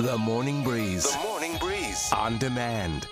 The 0.00 0.16
Morning 0.16 0.64
Breeze. 0.64 1.12
The 1.12 1.18
Morning 1.28 1.56
Breeze. 1.58 2.10
On 2.12 2.38
demand. 2.38 3.06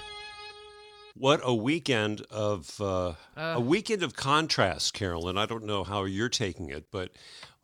What 1.15 1.41
a 1.43 1.55
weekend 1.55 2.23
of 2.31 2.81
uh, 2.81 3.09
Uh. 3.37 3.55
a 3.57 3.61
weekend 3.61 4.03
of 4.03 4.15
contrast, 4.17 4.95
Carolyn. 4.95 5.37
I 5.37 5.45
don't 5.45 5.65
know 5.65 5.85
how 5.85 6.05
you're 6.05 6.31
taking 6.31 6.71
it, 6.71 6.87
but 6.91 7.11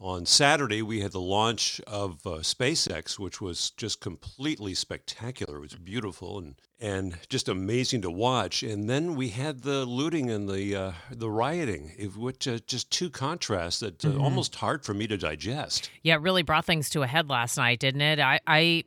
on 0.01 0.27
Saturday 0.27 0.83
we 0.83 1.01
had 1.01 1.13
the 1.13 1.21
launch 1.21 1.81
of 1.87 2.27
uh, 2.27 2.31
SpaceX, 2.41 3.19
which 3.19 3.41
was 3.41 3.71
just 3.71 4.01
completely 4.01 4.75
spectacular. 4.75 5.57
It 5.59 5.61
was 5.61 5.75
beautiful 5.75 6.39
and 6.39 6.55
and 6.81 7.17
just 7.31 7.49
amazing 7.49 8.03
to 8.03 8.11
watch. 8.11 8.63
And 8.63 8.91
then 8.91 9.15
we 9.15 9.29
had 9.31 9.63
the 9.63 9.87
looting 9.87 10.31
and 10.31 10.49
the 10.49 10.77
uh, 10.77 10.93
the 11.11 11.31
rioting, 11.31 11.93
which 12.17 12.47
uh, 12.49 12.59
just 12.67 12.91
two 12.91 13.09
contrasts 13.11 13.81
that 13.81 14.05
uh, 14.05 14.09
Mm-hmm. 14.09 14.21
almost 14.21 14.57
hard 14.57 14.85
for 14.85 14.93
me 14.95 15.07
to 15.07 15.17
digest. 15.17 15.91
Yeah, 16.03 16.17
it 16.17 16.21
really 16.21 16.43
brought 16.43 16.65
things 16.67 16.91
to 16.91 17.03
a 17.03 17.07
head 17.07 17.31
last 17.31 17.57
night, 17.57 17.79
didn't 17.81 18.03
it? 18.03 18.19
I, 18.21 18.41
I 18.47 18.85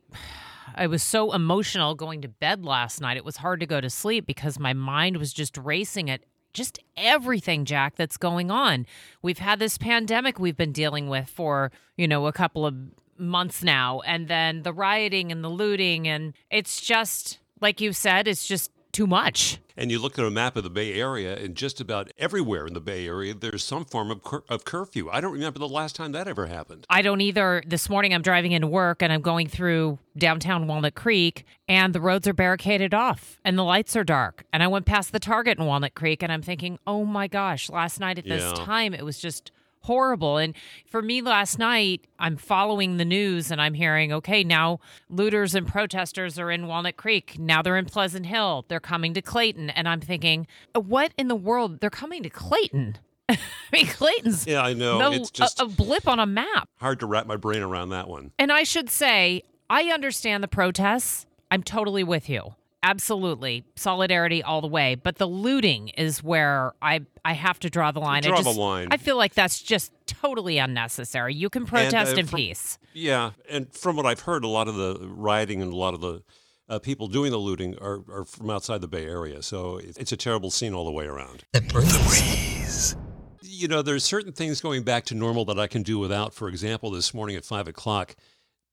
I 0.76 0.86
was 0.88 1.02
so 1.02 1.34
emotional 1.34 1.96
going 1.96 2.22
to 2.22 2.28
bed 2.28 2.64
last 2.66 3.02
night. 3.02 3.18
It 3.18 3.26
was 3.26 3.38
hard 3.38 3.62
to 3.62 3.66
go 3.66 3.82
to 3.82 3.90
sleep 3.90 4.28
because 4.28 4.60
my 4.60 4.74
mind 4.74 5.18
was 5.18 5.34
just 5.34 5.58
racing 5.58 6.10
at 6.10 6.22
just 6.58 6.80
everything, 6.98 7.64
Jack, 7.64 7.96
that's 7.96 8.18
going 8.18 8.52
on. 8.52 8.86
We've 9.22 9.38
had 9.38 9.60
this 9.60 9.78
pandemic 9.78 10.40
we've 10.40 10.58
been 10.58 10.74
dealing 10.74 11.08
with 11.08 11.30
for, 11.30 11.72
you 11.96 12.08
know, 12.08 12.26
a 12.26 12.34
couple 12.34 12.66
of 12.66 12.76
months 13.18 13.64
now, 13.64 14.02
and 14.02 14.28
then 14.28 14.64
the 14.64 14.74
rioting 14.74 15.32
and 15.32 15.44
the 15.44 15.50
looting, 15.50 16.08
and 16.08 16.34
it's 16.50 16.82
just 16.82 17.40
like 17.62 17.80
you 17.82 17.94
said, 17.94 18.28
it's 18.28 18.48
just 18.48 18.72
too 18.92 19.08
much. 19.08 19.60
And 19.80 19.92
you 19.92 20.00
look 20.00 20.18
at 20.18 20.26
a 20.26 20.32
map 20.32 20.56
of 20.58 20.64
the 20.64 20.72
Bay 20.72 20.94
Area, 21.00 21.38
and 21.38 21.54
just 21.56 21.80
about 21.80 22.10
everywhere 22.18 22.66
in 22.66 22.74
the 22.74 22.82
Bay 22.82 23.06
Area, 23.06 23.36
there's 23.36 23.64
some 23.64 23.86
form 23.86 24.10
of, 24.10 24.24
cur- 24.24 24.44
of 24.50 24.66
curfew. 24.66 25.08
I 25.12 25.22
don't 25.22 25.34
remember 25.34 25.60
the 25.60 25.68
last 25.68 25.96
time 25.96 26.14
that 26.14 26.28
ever 26.28 26.48
happened. 26.48 26.86
I 26.90 27.04
don't 27.04 27.22
either. 27.22 27.62
This 27.68 27.88
morning 27.90 28.12
I'm 28.14 28.24
driving 28.24 28.54
into 28.54 28.66
work 28.68 29.04
and 29.04 29.14
I'm 29.14 29.22
going 29.22 29.48
through 29.48 30.00
downtown 30.18 30.66
Walnut 30.66 30.96
Creek 30.96 31.46
and 31.68 31.94
the 31.94 32.02
roads 32.02 32.28
are 32.28 32.34
barricaded 32.34 32.96
off 32.96 33.40
and 33.46 33.56
the 33.56 33.64
lights 33.64 33.96
are 33.96 34.04
dark. 34.04 34.46
And 34.52 34.64
I 34.64 34.68
went 34.68 34.88
past 34.88 35.12
the 35.12 35.20
Target 35.20 35.60
in 35.60 35.66
Walnut 35.66 35.94
Creek 35.94 36.24
and 36.24 36.32
I'm 36.32 36.42
thinking, 36.42 36.80
oh 36.88 37.06
my 37.06 37.28
gosh, 37.28 37.70
last 37.70 38.00
night 38.00 38.18
at 38.18 38.26
this 38.26 38.42
Yeah. 38.44 38.66
time 38.66 38.96
it 38.96 39.06
was 39.06 39.20
just 39.20 39.52
horrible. 39.88 40.38
And 40.38 40.54
for 40.86 41.02
me 41.02 41.22
last 41.22 41.58
night, 41.58 42.06
I'm 42.20 42.38
following 42.38 42.98
the 42.98 43.06
news 43.06 43.50
and 43.50 43.62
I'm 43.62 43.74
hearing, 43.74 44.14
okay, 44.14 44.44
now 44.44 44.80
looters 45.10 45.56
and 45.56 45.66
protesters 45.66 46.38
are 46.38 46.52
in 46.52 46.68
Walnut 46.68 46.98
Creek. 46.98 47.40
Now 47.40 47.62
they're 47.62 47.78
in 47.78 47.86
Pleasant 47.86 48.26
Hill. 48.26 48.66
They're 48.68 48.80
coming 48.80 49.14
to 49.16 49.22
Clayton. 49.22 49.70
And 49.72 49.88
I'm 49.88 50.02
thinking, 50.02 50.46
uh, 50.76 50.82
what 50.82 51.14
in 51.18 51.30
the 51.30 51.36
world? 51.36 51.80
They're 51.80 51.90
coming 51.90 52.22
to 52.24 52.30
Clayton. 52.30 52.98
I 53.30 53.38
mean, 53.72 53.88
Clayton's 53.88 54.46
Yeah, 54.46 54.62
I 54.62 54.74
know. 54.74 55.00
no, 55.00 55.12
it's 55.14 55.32
just 55.32 55.60
a, 55.60 55.64
a 55.64 55.68
blip 55.68 56.08
on 56.08 56.20
a 56.20 56.26
map. 56.26 56.70
hard 56.80 57.00
to 57.00 57.06
wrap 57.06 57.26
my 57.26 57.38
brain 57.38 57.62
around 57.62 57.90
that 57.90 58.08
one. 58.08 58.32
And 58.38 58.52
I 58.52 58.64
should 58.64 58.90
say, 58.90 59.44
I 59.70 59.84
understand 59.86 60.44
the 60.44 60.48
protests. 60.48 61.26
I'm 61.50 61.64
totally 61.64 62.04
with 62.04 62.30
you. 62.30 62.56
Absolutely. 62.84 63.66
Solidarity 63.76 64.44
all 64.44 64.62
the 64.62 64.68
way. 64.68 64.96
But 64.96 65.18
the 65.18 65.26
looting 65.26 65.90
is 65.90 66.24
where 66.24 66.74
I 66.82 67.02
I 67.26 67.34
have 67.34 67.60
to 67.60 67.70
draw 67.70 67.92
the 67.92 68.00
line. 68.00 68.24
Draw 68.24 68.38
I 68.38 68.42
the 68.44 68.50
line. 68.52 68.88
I 68.92 68.98
feel 68.98 69.18
like 69.18 69.34
that's 69.34 69.62
just 69.62 69.92
totally 70.06 70.58
unnecessary. 70.58 71.34
You 71.34 71.50
can 71.50 71.66
protest 71.66 72.16
uh, 72.16 72.20
in 72.20 72.28
from- 72.28 72.38
peace. 72.38 72.78
Yeah, 72.94 73.32
and 73.50 73.72
from 73.74 73.96
what 73.96 74.06
I've 74.06 74.22
heard, 74.22 74.44
a 74.44 74.48
lot 74.48 74.68
of 74.68 74.76
the 74.76 74.98
rioting 75.02 75.62
and 75.62 75.72
a 75.72 75.76
lot 75.76 75.94
of 75.94 76.02
the 76.02 76.24
uh, 76.70 76.80
people 76.80 77.08
doing 77.08 77.32
the 77.32 77.38
looting 77.38 77.78
are, 77.80 78.02
are 78.12 78.26
from 78.26 78.50
outside 78.50 78.82
the 78.82 78.88
Bay 78.88 79.06
Area. 79.06 79.42
So 79.42 79.78
it- 79.78 79.98
it's 79.98 80.12
a 80.12 80.18
terrible 80.18 80.52
scene 80.52 80.74
all 80.74 80.86
the 80.86 80.92
way 80.92 81.06
around. 81.06 81.44
The 81.54 81.62
Breeze. 81.62 82.96
You 83.42 83.68
know, 83.68 83.82
there's 83.82 84.04
certain 84.04 84.34
things 84.34 84.62
going 84.62 84.84
back 84.84 85.06
to 85.06 85.16
normal 85.16 85.46
that 85.46 85.60
I 85.60 85.68
can 85.68 85.82
do 85.84 85.98
without. 86.00 86.34
For 86.34 86.48
example, 86.48 86.92
this 86.92 87.14
morning 87.14 87.36
at 87.36 87.46
five 87.46 87.68
o'clock, 87.68 88.16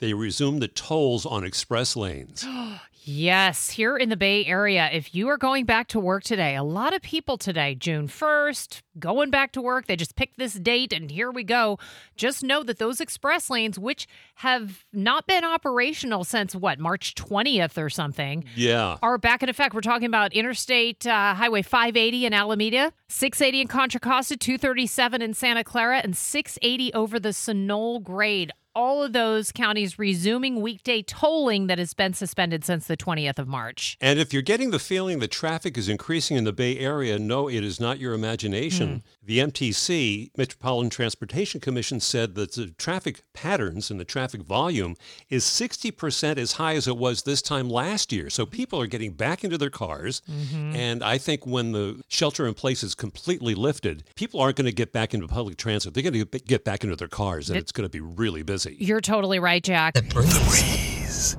they 0.01 0.13
resumed 0.13 0.61
the 0.61 0.69
tolls 0.69 1.25
on 1.25 1.43
express 1.45 1.97
lanes. 1.97 2.45
Yes, 3.07 3.69
here 3.69 3.99
in 3.99 4.09
the 4.09 4.17
Bay 4.17 4.47
Area, 4.47 4.89
if 4.91 5.15
you 5.15 5.29
are 5.29 5.37
going 5.37 5.67
back 5.67 5.89
to 5.89 6.01
work 6.01 6.25
today, 6.25 6.57
a 6.57 6.63
lot 6.63 6.95
of 6.95 7.03
people 7.03 7.37
today, 7.37 7.75
June 7.75 8.09
1st, 8.09 8.81
going 8.99 9.29
back 9.29 9.53
to 9.53 9.61
work, 9.61 9.87
they 9.87 9.95
just 9.95 10.17
picked 10.17 10.39
this 10.39 10.55
date 10.55 10.91
and 10.91 11.11
here 11.11 11.31
we 11.31 11.45
go. 11.45 11.79
Just 12.17 12.43
know 12.43 12.63
that 12.63 12.79
those 12.79 13.03
express 13.03 13.51
lanes, 13.51 13.79
which 13.79 14.07
have 14.37 14.87
not 14.91 15.27
been 15.27 15.45
operational 15.45 16.25
since 16.25 16.55
what, 16.57 16.79
March 16.79 17.15
20th 17.15 17.77
or 17.77 17.91
something, 17.91 18.43
Yeah. 18.57 18.97
are 19.03 19.19
back 19.19 19.43
in 19.43 19.51
effect. 19.51 19.75
We're 19.75 19.83
talking 19.83 20.07
about 20.07 20.33
Interstate 20.33 21.07
uh, 21.07 21.35
Highway 21.35 21.61
580 21.61 22.25
in 22.25 22.33
Alameda, 22.33 22.91
680 23.09 23.61
in 23.61 23.69
Contra 23.69 24.01
Costa, 24.01 24.39
237 24.39 25.21
in 25.21 25.35
Santa 25.35 25.63
Clara, 25.63 25.99
and 26.03 26.17
680 26.17 26.95
over 26.95 27.21
the 27.21 27.31
Sunol 27.35 28.03
grade. 28.03 28.51
All 28.75 29.03
of 29.03 29.13
those 29.13 29.53
counties 29.53 29.99
resuming 29.99 30.61
weekday 30.61 31.03
tolling 31.03 31.69
that 31.69 31.79
has 31.79 31.95
been 31.95 32.13
suspended 32.13 32.65
since 32.65 32.87
the 32.87 32.97
20th 32.97 33.39
of 33.39 33.47
March. 33.47 33.97
And 34.01 34.19
if 34.19 34.33
you're 34.33 34.43
getting 34.43 34.71
the 34.71 34.79
feeling 34.79 35.21
that 35.21 35.31
traffic 35.31 35.79
is 35.79 35.89
increasing 35.89 36.37
in 36.37 36.45
the 36.45 36.53
Bay 36.53 36.79
Area, 36.79 37.19
no, 37.19 37.49
it 37.49 37.63
is 37.63 37.79
not 37.79 37.99
your 38.01 38.15
imagination. 38.15 38.89
Hmm. 38.89 39.27
The 39.27 39.39
MTC, 39.39 40.31
Metropolitan 40.37 40.91
Transportation 40.91 41.61
Commission, 41.61 42.01
said 42.01 42.35
that 42.35 42.53
the 42.53 42.67
traffic 42.79 43.23
patterns 43.33 43.91
and 43.91 44.01
the 44.01 44.05
traffic 44.05 44.43
volume 44.43 44.97
is 45.29 45.45
60% 45.45 46.37
as 46.37 46.53
high 46.53 46.75
as 46.75 46.89
it 46.89 46.97
was 46.97 47.23
this 47.23 47.43
time 47.43 47.71
last 47.71 48.13
year. 48.13 48.29
So 48.29 48.45
people 48.45 48.81
are 48.81 48.87
getting 48.87 49.13
back 49.13 49.45
into 49.45 49.57
their 49.57 49.71
cars. 49.71 50.21
Mm-hmm. 50.29 50.75
And 50.75 51.05
I 51.05 51.19
think 51.19 51.47
when 51.47 51.73
the 51.73 52.03
shelter 52.09 52.47
in 52.47 52.55
place 52.55 52.83
is 52.83 52.95
completely 52.95 53.55
lifted, 53.55 54.05
people 54.17 54.41
aren't 54.41 54.57
going 54.57 54.67
to 54.67 54.73
get 54.73 54.93
back 54.93 55.15
into 55.15 55.29
public 55.29 55.57
transit. 55.57 55.95
They're 55.95 56.03
going 56.03 56.25
to 56.25 56.39
get 56.41 56.65
back 56.65 56.83
into 56.83 56.97
their 56.97 57.09
cars, 57.09 57.51
and 57.51 57.59
it's 57.59 57.73
going 57.73 57.89
to 57.89 57.91
be 57.91 58.01
really 58.01 58.43
busy. 58.43 58.64
You're 58.67 59.01
totally 59.01 59.39
right, 59.39 59.63
Jack. 59.63 59.95
The 59.95 60.03
Breeze. 60.03 61.37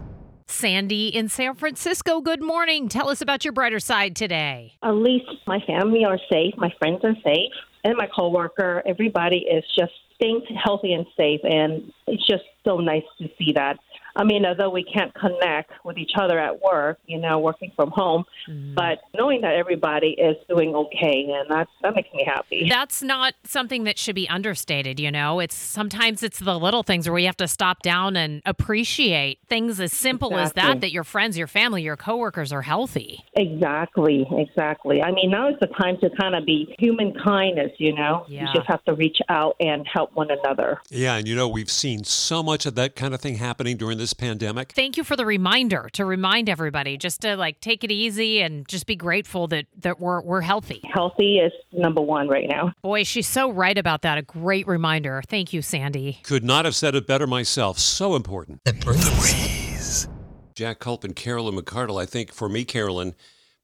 Sandy 0.47 1.09
in 1.09 1.28
San 1.28 1.56
Francisco, 1.56 2.22
good 2.22 2.41
morning. 2.41 2.88
Tell 2.88 3.09
us 3.09 3.22
about 3.22 3.44
your 3.44 3.52
brighter 3.52 3.80
side 3.80 4.16
today. 4.16 4.74
at 4.84 4.91
least 4.91 5.25
my 5.47 5.59
family 5.68 6.06
are 6.06 6.19
safe, 6.31 6.53
my 6.58 6.74
friends 6.80 7.02
are 7.03 7.16
safe, 7.24 7.52
and 7.84 7.96
my 7.97 8.08
coworker. 8.08 8.81
Everybody 8.86 9.46
is 9.52 9.63
just 9.78 9.91
staying 10.16 10.41
healthy 10.63 10.94
and 10.94 11.06
safe, 11.18 11.41
and 11.44 11.91
it's 12.08 12.25
just 12.25 12.44
so 12.63 12.78
nice 12.78 13.03
to 13.19 13.28
see 13.38 13.52
that. 13.53 13.78
I 14.15 14.23
mean, 14.23 14.45
although 14.45 14.69
we 14.69 14.83
can't 14.83 15.13
connect 15.13 15.71
with 15.83 15.97
each 15.97 16.13
other 16.19 16.39
at 16.39 16.61
work, 16.61 16.99
you 17.05 17.19
know, 17.19 17.39
working 17.39 17.71
from 17.75 17.91
home, 17.91 18.25
mm-hmm. 18.49 18.73
but 18.73 18.99
knowing 19.13 19.41
that 19.41 19.55
everybody 19.55 20.11
is 20.11 20.37
doing 20.47 20.73
okay, 20.75 21.27
and 21.29 21.49
that 21.49 21.67
that 21.81 21.95
makes 21.95 22.13
me 22.13 22.23
happy. 22.25 22.67
That's 22.69 23.01
not 23.01 23.33
something 23.43 23.83
that 23.83 23.97
should 23.97 24.15
be 24.15 24.27
understated, 24.29 24.99
you 24.99 25.11
know. 25.11 25.39
It's 25.39 25.55
sometimes 25.55 26.23
it's 26.23 26.39
the 26.39 26.57
little 26.57 26.83
things 26.83 27.09
where 27.09 27.19
you 27.19 27.25
have 27.25 27.37
to 27.37 27.47
stop 27.47 27.81
down 27.81 28.15
and 28.15 28.41
appreciate 28.45 29.39
things 29.49 29.79
as 29.79 29.91
simple 29.91 30.37
as 30.37 30.53
that 30.53 30.81
that 30.81 30.91
your 30.91 31.03
friends, 31.03 31.37
your 31.37 31.47
family, 31.47 31.81
your 31.81 31.97
coworkers 31.97 32.53
are 32.53 32.61
healthy. 32.61 33.23
Exactly, 33.33 34.27
exactly. 34.31 35.01
I 35.01 35.11
mean, 35.11 35.31
now 35.31 35.49
is 35.49 35.55
the 35.59 35.67
time 35.67 35.97
to 36.01 36.09
kind 36.19 36.35
of 36.35 36.45
be 36.45 36.73
human 36.79 37.13
kindness, 37.23 37.71
you 37.77 37.93
know. 37.93 38.25
Yeah. 38.27 38.41
You 38.41 38.53
just 38.53 38.67
have 38.67 38.83
to 38.85 38.93
reach 38.93 39.19
out 39.29 39.55
and 39.59 39.85
help 39.91 40.13
one 40.15 40.29
another. 40.31 40.81
Yeah, 40.89 41.15
and 41.15 41.27
you 41.27 41.35
know, 41.35 41.47
we've 41.47 41.71
seen 41.71 42.03
so 42.03 42.41
much 42.41 42.65
of 42.65 42.75
that 42.75 42.95
kind 42.95 43.13
of 43.13 43.21
thing 43.21 43.35
happening 43.35 43.77
during 43.77 43.97
this 43.97 44.04
pandemic. 44.13 44.71
Thank 44.73 44.97
you 44.97 45.03
for 45.03 45.15
the 45.15 45.25
reminder 45.25 45.89
to 45.94 46.06
remind 46.06 46.50
everybody 46.50 46.97
just 46.97 47.21
to 47.21 47.35
like 47.35 47.59
take 47.62 47.83
it 47.83 47.91
easy 47.91 48.41
and 48.41 48.68
just 48.68 48.85
be 48.85 48.95
grateful 48.95 49.47
that 49.47 49.65
that 49.77 50.00
we're 50.00 50.21
we're 50.21 50.41
healthy. 50.41 50.81
Healthy 50.94 51.39
is 51.39 51.51
number 51.71 52.01
one 52.01 52.27
right 52.27 52.47
now. 52.47 52.74
Boy, 52.81 53.03
she's 53.03 53.27
so 53.27 53.51
right 53.51 53.77
about 53.77 54.01
that. 54.03 54.18
A 54.18 54.21
great 54.21 54.68
reminder. 54.68 55.21
Thank 55.27 55.53
you, 55.53 55.62
Sandy. 55.62 56.19
Could 56.24 56.44
not 56.44 56.65
have 56.65 56.75
said 56.75 56.95
it 56.95 57.07
better 57.07 57.27
myself. 57.27 57.80
So 57.80 58.15
important. 58.15 58.63
The 58.63 58.74
Breeze. 58.74 60.07
Jack 60.56 60.80
Culp 60.80 61.03
and 61.03 61.15
Carolyn 61.15 61.56
McCardle. 61.56 62.01
I 62.01 62.06
think 62.06 62.31
for 62.31 62.47
me, 62.47 62.63
Carolyn, 62.63 63.13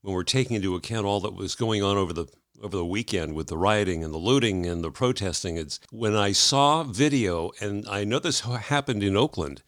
when 0.01 0.13
we're 0.13 0.23
taking 0.23 0.57
into 0.57 0.75
account 0.75 1.05
all 1.05 1.21
that 1.21 1.33
was 1.33 1.55
going 1.55 1.81
on 1.81 1.97
over 1.97 2.11
the 2.11 2.27
over 2.61 2.77
the 2.77 2.85
weekend 2.85 3.33
with 3.33 3.47
the 3.47 3.57
rioting 3.57 4.03
and 4.03 4.13
the 4.13 4.19
looting 4.19 4.65
and 4.65 4.83
the 4.83 4.91
protesting, 4.91 5.57
it's 5.57 5.79
when 5.89 6.15
I 6.15 6.31
saw 6.31 6.83
video, 6.83 7.51
and 7.59 7.87
I 7.89 8.03
know 8.03 8.19
this 8.19 8.41
happened 8.41 9.03
in 9.03 9.17
Oakland. 9.17 9.63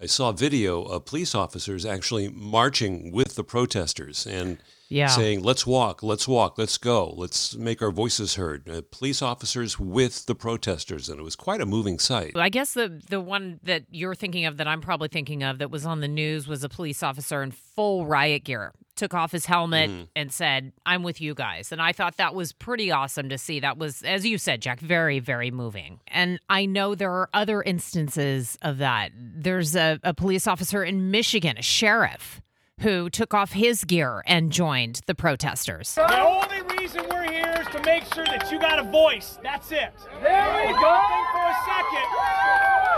I 0.00 0.06
saw 0.06 0.30
video 0.30 0.82
of 0.82 1.06
police 1.06 1.34
officers 1.34 1.84
actually 1.84 2.28
marching 2.28 3.10
with 3.10 3.34
the 3.34 3.42
protesters, 3.42 4.26
and 4.26 4.58
Yeah. 4.90 5.08
saying, 5.08 5.42
let's 5.42 5.66
walk, 5.66 6.02
let's 6.04 6.28
walk, 6.28 6.56
let's 6.56 6.78
go, 6.78 7.12
let's 7.16 7.56
make 7.56 7.82
our 7.82 7.90
voices 7.90 8.36
heard. 8.36 8.68
Uh, 8.68 8.82
police 8.92 9.20
officers 9.22 9.78
with 9.78 10.26
the 10.26 10.34
protesters, 10.36 11.08
and 11.08 11.18
it 11.18 11.24
was 11.24 11.34
quite 11.36 11.60
a 11.60 11.66
moving 11.66 11.98
sight. 11.98 12.32
I 12.36 12.48
guess 12.48 12.74
the 12.74 13.00
the 13.10 13.20
one 13.20 13.58
that 13.64 13.84
you're 13.90 14.14
thinking 14.14 14.46
of 14.46 14.56
that 14.58 14.68
I'm 14.68 14.80
probably 14.80 15.08
thinking 15.08 15.42
of 15.42 15.58
that 15.58 15.70
was 15.70 15.84
on 15.84 16.00
the 16.00 16.08
news 16.08 16.46
was 16.46 16.62
a 16.62 16.68
police 16.68 17.02
officer 17.02 17.42
in 17.42 17.50
full 17.50 18.06
riot 18.06 18.44
gear 18.44 18.72
took 18.98 19.14
off 19.14 19.32
his 19.32 19.46
helmet 19.46 19.88
mm-hmm. 19.88 20.02
and 20.14 20.30
said, 20.32 20.72
"I'm 20.84 21.02
with 21.02 21.20
you 21.20 21.34
guys." 21.34 21.72
And 21.72 21.80
I 21.80 21.92
thought 21.92 22.18
that 22.18 22.34
was 22.34 22.52
pretty 22.52 22.90
awesome 22.90 23.28
to 23.30 23.38
see. 23.38 23.60
That 23.60 23.78
was 23.78 24.02
as 24.02 24.26
you 24.26 24.36
said, 24.36 24.60
Jack, 24.60 24.80
very 24.80 25.20
very 25.20 25.50
moving. 25.50 26.00
And 26.08 26.40
I 26.50 26.66
know 26.66 26.94
there 26.94 27.12
are 27.12 27.30
other 27.32 27.62
instances 27.62 28.58
of 28.60 28.78
that. 28.78 29.12
There's 29.14 29.74
a, 29.74 29.98
a 30.02 30.12
police 30.12 30.46
officer 30.46 30.84
in 30.84 31.10
Michigan, 31.10 31.56
a 31.56 31.62
sheriff 31.62 32.42
who 32.80 33.10
took 33.10 33.34
off 33.34 33.52
his 33.52 33.84
gear 33.84 34.22
and 34.26 34.52
joined 34.52 35.00
the 35.06 35.14
protesters. 35.14 35.94
The 35.94 36.20
only 36.20 36.62
reason 36.76 37.04
we're 37.10 37.30
here 37.30 37.56
is 37.60 37.66
to 37.68 37.82
make 37.82 38.04
sure 38.14 38.24
that 38.24 38.50
you 38.52 38.60
got 38.60 38.78
a 38.78 38.84
voice. 38.84 39.38
That's 39.42 39.72
it. 39.72 39.92
There 40.22 40.66
we 40.66 40.72
go. 40.74 41.00
For 41.32 41.42
a 41.42 41.56
second. 41.66 42.97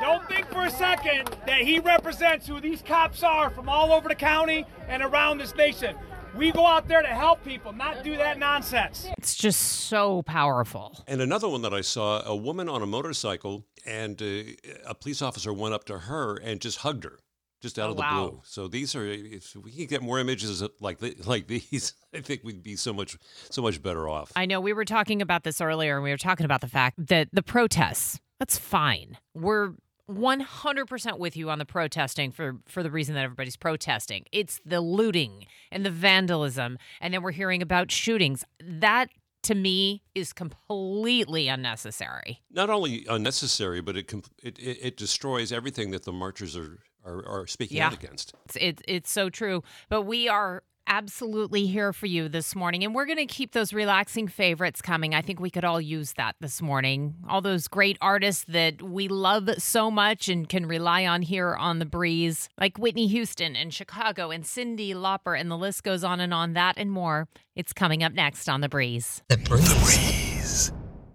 Don't 0.00 0.26
think 0.28 0.48
for 0.50 0.62
a 0.64 0.70
second 0.70 1.28
that 1.46 1.60
he 1.60 1.78
represents 1.78 2.46
who 2.46 2.60
these 2.60 2.80
cops 2.82 3.22
are 3.22 3.50
from 3.50 3.68
all 3.68 3.92
over 3.92 4.08
the 4.08 4.14
county 4.14 4.64
and 4.88 5.02
around 5.02 5.38
this 5.38 5.54
nation. 5.54 5.94
We 6.34 6.52
go 6.52 6.64
out 6.66 6.88
there 6.88 7.02
to 7.02 7.08
help 7.08 7.44
people, 7.44 7.72
not 7.72 8.02
do 8.04 8.16
that 8.16 8.38
nonsense. 8.38 9.08
It's 9.18 9.34
just 9.34 9.60
so 9.60 10.22
powerful. 10.22 11.02
And 11.08 11.20
another 11.20 11.48
one 11.48 11.62
that 11.62 11.74
I 11.74 11.80
saw 11.80 12.22
a 12.24 12.34
woman 12.36 12.68
on 12.68 12.82
a 12.82 12.86
motorcycle, 12.86 13.66
and 13.84 14.20
uh, 14.22 14.42
a 14.86 14.94
police 14.94 15.20
officer 15.22 15.52
went 15.52 15.74
up 15.74 15.84
to 15.86 15.98
her 15.98 16.36
and 16.36 16.60
just 16.60 16.78
hugged 16.78 17.04
her. 17.04 17.18
Just 17.60 17.78
out 17.78 17.88
Oh, 17.88 17.90
of 17.90 17.96
the 17.96 18.02
wow. 18.02 18.28
blue. 18.30 18.40
So 18.44 18.68
these 18.68 18.94
are, 18.94 19.04
if 19.04 19.54
we 19.54 19.70
could 19.72 19.88
get 19.88 20.00
more 20.02 20.18
images 20.18 20.62
like 20.80 20.98
the, 21.00 21.14
like 21.26 21.46
these, 21.46 21.92
I 22.14 22.20
think 22.20 22.40
we'd 22.42 22.62
be 22.62 22.74
so 22.76 22.94
much 22.94 23.18
so 23.50 23.60
much 23.60 23.82
better 23.82 24.08
off. 24.08 24.32
I 24.34 24.46
know 24.46 24.60
we 24.62 24.72
were 24.72 24.86
talking 24.86 25.20
about 25.20 25.42
this 25.44 25.60
earlier, 25.60 25.96
and 25.96 26.02
we 26.04 26.10
were 26.10 26.16
talking 26.16 26.46
about 26.46 26.62
the 26.62 26.68
fact 26.68 27.06
that 27.08 27.28
the 27.34 27.42
protests, 27.42 28.18
that's 28.38 28.56
fine. 28.56 29.18
We're 29.34 29.72
100% 30.10 31.18
with 31.18 31.36
you 31.36 31.50
on 31.50 31.58
the 31.58 31.64
protesting 31.64 32.30
for, 32.32 32.56
for 32.66 32.82
the 32.82 32.90
reason 32.90 33.14
that 33.14 33.24
everybody's 33.24 33.56
protesting. 33.56 34.24
It's 34.32 34.60
the 34.64 34.80
looting 34.80 35.46
and 35.70 35.84
the 35.84 35.90
vandalism. 35.90 36.78
And 37.00 37.14
then 37.14 37.22
we're 37.22 37.30
hearing 37.32 37.62
about 37.62 37.90
shootings. 37.90 38.44
That, 38.62 39.08
to 39.44 39.54
me, 39.54 40.02
is 40.14 40.32
completely 40.32 41.48
unnecessary. 41.48 42.40
Not 42.50 42.70
only 42.70 43.06
unnecessary, 43.08 43.80
but 43.80 43.96
it 43.96 44.12
it, 44.42 44.58
it 44.58 44.96
destroys 44.96 45.52
everything 45.52 45.90
that 45.92 46.04
the 46.04 46.12
marchers 46.12 46.56
are 46.56 46.78
are, 47.02 47.26
are 47.26 47.46
speaking 47.46 47.78
Yeah. 47.78 47.86
out 47.86 47.94
against. 47.94 48.34
It's, 48.44 48.56
it, 48.56 48.82
it's 48.86 49.10
so 49.10 49.30
true. 49.30 49.62
But 49.88 50.02
we 50.02 50.28
are 50.28 50.62
absolutely 50.90 51.66
here 51.66 51.92
for 51.92 52.06
you 52.06 52.28
this 52.28 52.56
morning. 52.56 52.82
And 52.82 52.94
we're 52.94 53.06
going 53.06 53.16
to 53.16 53.24
keep 53.26 53.52
those 53.52 53.72
relaxing 53.72 54.26
favorites 54.26 54.82
coming. 54.82 55.14
I 55.14 55.22
think 55.22 55.38
we 55.38 55.48
could 55.48 55.64
all 55.64 55.80
use 55.80 56.14
that 56.14 56.34
this 56.40 56.60
morning. 56.60 57.14
All 57.28 57.40
those 57.40 57.68
great 57.68 57.96
artists 58.02 58.44
that 58.48 58.82
we 58.82 59.06
love 59.06 59.48
so 59.58 59.90
much 59.90 60.28
and 60.28 60.48
can 60.48 60.66
rely 60.66 61.06
on 61.06 61.22
here 61.22 61.54
on 61.54 61.78
the 61.78 61.86
breeze, 61.86 62.48
like 62.58 62.76
Whitney 62.76 63.06
Houston 63.06 63.54
and 63.54 63.72
Chicago 63.72 64.30
and 64.30 64.42
Cyndi 64.42 64.92
Lauper, 64.92 65.38
and 65.38 65.48
the 65.48 65.56
list 65.56 65.84
goes 65.84 66.02
on 66.02 66.18
and 66.18 66.34
on. 66.34 66.54
That 66.54 66.74
and 66.76 66.90
more. 66.90 67.28
It's 67.54 67.72
coming 67.72 68.02
up 68.02 68.12
next 68.12 68.48
on 68.48 68.60
the 68.60 68.68
breeze. 68.68 69.22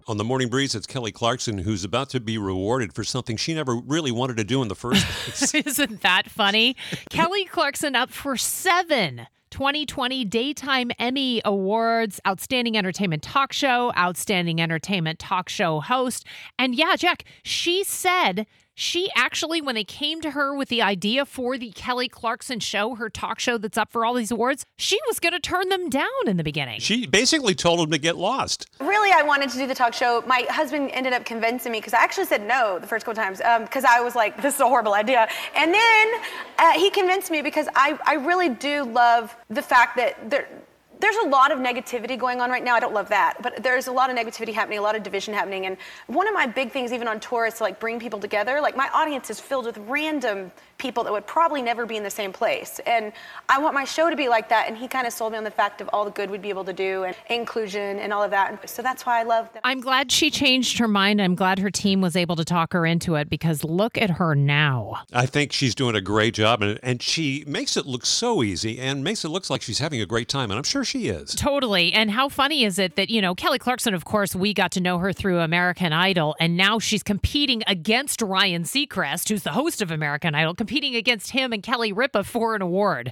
On 0.08 0.16
the 0.16 0.24
morning 0.24 0.48
breeze, 0.48 0.74
it's 0.74 0.86
Kelly 0.86 1.12
Clarkson 1.12 1.58
who's 1.58 1.84
about 1.84 2.08
to 2.10 2.20
be 2.20 2.38
rewarded 2.38 2.94
for 2.94 3.04
something 3.04 3.36
she 3.36 3.52
never 3.52 3.76
really 3.76 4.12
wanted 4.12 4.38
to 4.38 4.44
do 4.44 4.62
in 4.62 4.68
the 4.68 4.74
first 4.74 5.04
place. 5.24 5.54
Isn't 5.54 6.00
that 6.00 6.30
funny? 6.30 6.76
Kelly 7.10 7.44
Clarkson 7.44 7.94
up 7.94 8.10
for 8.10 8.36
seven 8.36 9.26
2020 9.56 10.26
Daytime 10.26 10.90
Emmy 10.98 11.40
Awards, 11.42 12.20
Outstanding 12.28 12.76
Entertainment 12.76 13.22
Talk 13.22 13.54
Show, 13.54 13.90
Outstanding 13.96 14.60
Entertainment 14.60 15.18
Talk 15.18 15.48
Show 15.48 15.80
host. 15.80 16.26
And 16.58 16.74
yeah, 16.74 16.94
Jack, 16.94 17.24
she 17.42 17.82
said 17.82 18.46
she 18.78 19.08
actually, 19.16 19.62
when 19.62 19.74
they 19.74 19.84
came 19.84 20.20
to 20.20 20.32
her 20.32 20.54
with 20.54 20.68
the 20.68 20.82
idea 20.82 21.24
for 21.24 21.56
the 21.56 21.72
Kelly 21.72 22.08
Clarkson 22.08 22.60
show, 22.60 22.94
her 22.96 23.08
talk 23.08 23.40
show 23.40 23.56
that's 23.56 23.78
up 23.78 23.90
for 23.90 24.04
all 24.04 24.12
these 24.12 24.30
awards, 24.30 24.66
she 24.76 24.98
was 25.08 25.18
going 25.18 25.32
to 25.32 25.40
turn 25.40 25.70
them 25.70 25.88
down 25.88 26.06
in 26.26 26.36
the 26.36 26.44
beginning. 26.44 26.78
she 26.78 27.06
basically 27.06 27.54
told 27.54 27.80
them 27.80 27.90
to 27.90 27.96
get 27.96 28.16
lost. 28.16 28.66
Really, 28.78 29.10
I 29.12 29.22
wanted 29.22 29.48
to 29.48 29.56
do 29.56 29.66
the 29.66 29.74
talk 29.74 29.94
show. 29.94 30.22
My 30.26 30.44
husband 30.50 30.90
ended 30.92 31.14
up 31.14 31.24
convincing 31.24 31.72
me 31.72 31.78
because 31.78 31.94
I 31.94 32.04
actually 32.04 32.26
said 32.26 32.46
no 32.46 32.78
the 32.78 32.86
first 32.86 33.06
couple 33.06 33.20
times 33.20 33.38
because 33.38 33.84
I 33.84 34.00
was 34.00 34.14
like, 34.14 34.42
this 34.42 34.56
is 34.56 34.60
a 34.60 34.68
horrible 34.68 34.92
idea. 34.92 35.26
And 35.54 35.72
then 35.72 36.08
uh, 36.58 36.72
he 36.72 36.90
convinced 36.90 37.30
me 37.30 37.40
because 37.40 37.68
I, 37.74 37.98
I 38.06 38.14
really 38.14 38.50
do 38.50 38.84
love 38.84 39.34
the 39.48 39.62
fact 39.62 39.96
that 39.96 40.28
there. 40.28 40.48
There's 40.98 41.16
a 41.16 41.28
lot 41.28 41.52
of 41.52 41.58
negativity 41.58 42.18
going 42.18 42.40
on 42.40 42.50
right 42.50 42.64
now. 42.64 42.74
I 42.74 42.80
don't 42.80 42.94
love 42.94 43.08
that, 43.10 43.42
but 43.42 43.62
there's 43.62 43.86
a 43.86 43.92
lot 43.92 44.08
of 44.08 44.16
negativity 44.16 44.54
happening, 44.54 44.78
a 44.78 44.82
lot 44.82 44.96
of 44.96 45.02
division 45.02 45.34
happening. 45.34 45.66
And 45.66 45.76
one 46.06 46.26
of 46.26 46.32
my 46.32 46.46
big 46.46 46.72
things, 46.72 46.92
even 46.92 47.06
on 47.06 47.20
tour, 47.20 47.46
is 47.46 47.54
to 47.54 47.64
like 47.64 47.78
bring 47.78 48.00
people 48.00 48.18
together. 48.18 48.60
Like 48.60 48.76
my 48.76 48.88
audience 48.94 49.28
is 49.28 49.38
filled 49.38 49.66
with 49.66 49.76
random 49.78 50.50
people 50.78 51.04
that 51.04 51.12
would 51.12 51.26
probably 51.26 51.62
never 51.62 51.86
be 51.86 51.96
in 51.96 52.02
the 52.02 52.10
same 52.10 52.32
place. 52.32 52.80
And 52.86 53.12
I 53.48 53.58
want 53.58 53.74
my 53.74 53.84
show 53.84 54.10
to 54.10 54.16
be 54.16 54.28
like 54.28 54.48
that. 54.50 54.68
And 54.68 54.76
he 54.76 54.88
kind 54.88 55.06
of 55.06 55.12
sold 55.12 55.32
me 55.32 55.38
on 55.38 55.44
the 55.44 55.50
fact 55.50 55.80
of 55.80 55.88
all 55.92 56.04
the 56.04 56.10
good 56.10 56.30
we'd 56.30 56.42
be 56.42 56.50
able 56.50 56.64
to 56.64 56.72
do 56.72 57.04
and 57.04 57.16
inclusion 57.30 57.98
and 57.98 58.12
all 58.12 58.22
of 58.22 58.30
that. 58.30 58.50
And 58.50 58.58
so 58.68 58.82
that's 58.82 59.06
why 59.06 59.20
I 59.20 59.22
love 59.22 59.48
that. 59.54 59.60
I'm 59.64 59.80
glad 59.80 60.12
she 60.12 60.30
changed 60.30 60.78
her 60.78 60.88
mind. 60.88 61.20
I'm 61.22 61.34
glad 61.34 61.58
her 61.60 61.70
team 61.70 62.00
was 62.00 62.16
able 62.16 62.36
to 62.36 62.44
talk 62.44 62.72
her 62.72 62.84
into 62.84 63.14
it 63.14 63.30
because 63.30 63.64
look 63.64 63.96
at 63.96 64.10
her 64.10 64.34
now. 64.34 65.02
I 65.12 65.26
think 65.26 65.52
she's 65.52 65.74
doing 65.74 65.94
a 65.94 66.00
great 66.00 66.34
job, 66.34 66.62
and, 66.62 66.78
and 66.82 67.02
she 67.02 67.44
makes 67.46 67.76
it 67.76 67.86
look 67.86 68.04
so 68.04 68.42
easy 68.42 68.78
and 68.78 69.02
makes 69.02 69.24
it 69.24 69.28
look 69.28 69.48
like 69.48 69.62
she's 69.62 69.78
having 69.78 70.00
a 70.00 70.06
great 70.06 70.28
time, 70.28 70.50
and 70.50 70.58
I'm 70.58 70.64
sure 70.64 70.84
she 70.84 71.08
is. 71.08 71.34
Totally. 71.34 71.92
And 71.92 72.10
how 72.10 72.28
funny 72.28 72.64
is 72.64 72.78
it 72.78 72.96
that, 72.96 73.10
you 73.10 73.20
know, 73.20 73.34
Kelly 73.34 73.58
Clarkson, 73.58 73.94
of 73.94 74.04
course, 74.04 74.34
we 74.34 74.52
got 74.52 74.72
to 74.72 74.80
know 74.80 74.98
her 74.98 75.12
through 75.12 75.40
American 75.40 75.92
Idol, 75.92 76.34
and 76.40 76.56
now 76.56 76.78
she's 76.78 77.02
competing 77.02 77.62
against 77.66 78.22
Ryan 78.22 78.64
Seacrest, 78.64 79.28
who's 79.28 79.42
the 79.42 79.52
host 79.52 79.82
of 79.82 79.90
American 79.90 80.34
Idol, 80.34 80.54
competing 80.66 80.96
against 80.96 81.30
him 81.30 81.52
and 81.52 81.62
Kelly 81.62 81.92
Ripa 81.92 82.24
for 82.24 82.56
an 82.56 82.60
award. 82.60 83.04